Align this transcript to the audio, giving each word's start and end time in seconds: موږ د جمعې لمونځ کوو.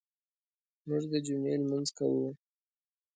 موږ 0.87 1.03
د 1.11 1.13
جمعې 1.25 1.53
لمونځ 1.61 1.89
کوو. 1.97 2.25